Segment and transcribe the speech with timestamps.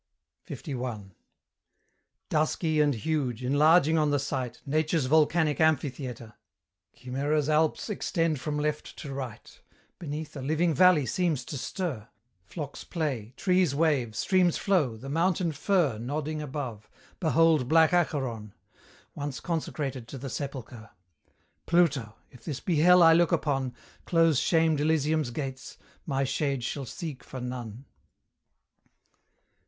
[0.49, 1.13] LI.
[2.29, 6.33] Dusky and huge, enlarging on the sight, Nature's volcanic amphitheatre,
[6.95, 9.61] Chimera's alps extend from left to right:
[9.99, 12.07] Beneath, a living valley seems to stir;
[12.45, 16.89] Flocks play, trees wave, streams flow, the mountain fir Nodding above;
[17.19, 18.55] behold black Acheron!
[19.13, 20.89] Once consecrated to the sepulchre.
[21.67, 22.15] Pluto!
[22.31, 23.75] if this be hell I look upon,
[24.07, 25.77] Close shamed Elysium's gates,
[26.07, 27.85] my shade shall seek for none.